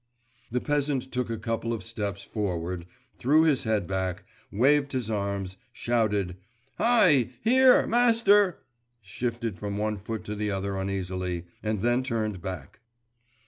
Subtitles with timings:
[0.49, 2.87] The peasant took a couple of steps forward,
[3.19, 6.37] threw his head back, waved his arms, shouted
[6.79, 7.29] 'hi!
[7.43, 7.85] here!
[7.85, 8.63] master!'
[9.03, 12.79] shifted from one foot to the other uneasily, and then turned back.